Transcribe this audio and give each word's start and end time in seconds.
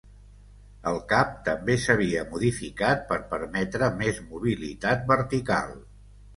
El 0.91 0.95
cap 1.11 1.35
també 1.49 1.75
s'havia 1.83 2.25
modificat 2.33 3.05
per 3.13 3.19
permetre 3.35 3.93
més 4.03 4.25
mobilitat 4.33 5.09
vertical. 5.17 5.81